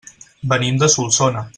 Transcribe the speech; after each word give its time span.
Venim 0.53 0.81
de 0.85 0.91
Solsona. 0.95 1.49